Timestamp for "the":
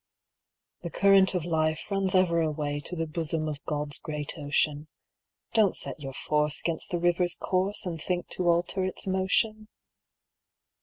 0.81-0.89, 2.95-3.05, 6.89-6.97